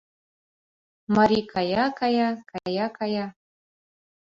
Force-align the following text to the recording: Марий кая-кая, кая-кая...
Марий 1.15 1.45
кая-кая, 1.53 2.29
кая-кая... 2.51 3.25